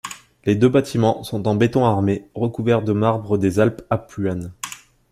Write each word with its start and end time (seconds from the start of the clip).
Les 0.45 0.55
deux 0.55 0.67
bâtiments 0.67 1.21
sont 1.23 1.47
en 1.47 1.53
béton 1.53 1.85
armé, 1.85 2.27
recouverts 2.33 2.81
de 2.81 2.91
marbre 2.91 3.37
des 3.37 3.59
Alpes 3.59 3.83
Apuanes. 3.91 4.51